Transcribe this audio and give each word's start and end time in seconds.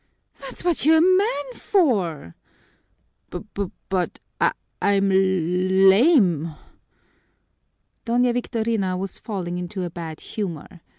"That's 0.39 0.63
what 0.63 0.83
you're 0.83 0.97
a 0.97 0.99
man 0.99 1.53
for!" 1.53 2.33
"B 3.29 3.37
but, 3.87 4.19
I'm 4.81 5.11
l 5.11 5.17
lame!" 5.19 6.55
Doña 8.07 8.33
Victorina 8.33 8.97
was 8.97 9.19
falling 9.19 9.59
into 9.59 9.83
a 9.83 9.91
bad 9.91 10.21
humor. 10.21 10.81